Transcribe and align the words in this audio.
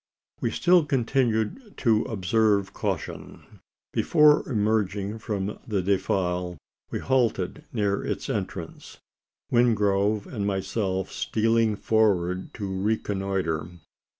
We 0.39 0.49
still 0.49 0.83
continued 0.83 1.77
to 1.77 2.01
observe 2.05 2.73
caution. 2.73 3.59
Before 3.93 4.41
emerging 4.49 5.19
from 5.19 5.59
the 5.67 5.83
defile, 5.83 6.57
we 6.89 6.97
halted 6.97 7.65
near 7.71 8.03
its 8.03 8.27
entrance 8.27 8.97
Wingrove 9.51 10.25
and 10.25 10.47
myself 10.47 11.11
stealing 11.11 11.75
forward 11.75 12.51
to 12.55 12.81
reconnoitre. 12.81 13.69